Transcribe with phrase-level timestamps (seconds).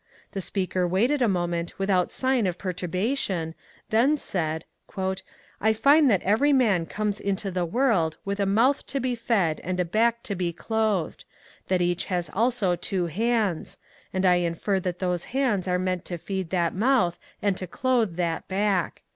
[0.31, 3.53] The speaker waited a moment without sign of perturbation,
[3.91, 5.21] then said:^^
[5.61, 9.61] I find that every man comes into the world with a mouth to be fed
[9.63, 11.23] and a back to be clothed;
[11.67, 13.77] that each has also two hands;
[14.11, 18.15] and I infer that those hands are meant to feed that mouth and to clothe
[18.15, 19.03] that back.